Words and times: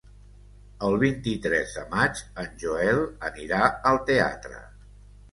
El 0.85 0.95
vint-i-tres 1.01 1.75
de 1.79 1.83
maig 1.91 2.23
en 2.43 2.55
Joel 2.63 3.01
anirà 3.29 3.59
al 3.91 4.01
teatre. 4.09 4.63